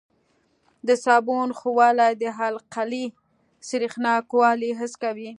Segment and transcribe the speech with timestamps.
[0.87, 3.05] د صابون ښویوالی د القلي
[3.69, 5.29] سریښناکوالی حس کوي.